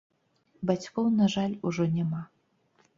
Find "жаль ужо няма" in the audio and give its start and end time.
1.37-2.21